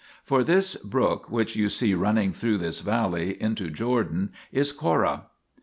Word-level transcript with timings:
For 0.23 0.43
this 0.43 0.77
brook 0.77 1.29
which 1.29 1.55
you 1.55 1.69
see 1.69 1.93
running 1.93 2.33
through 2.33 2.57
this 2.57 2.79
valley 2.79 3.39
into 3.39 3.69
Jordan, 3.69 4.31
is 4.51 4.73
Corra." 4.73 5.25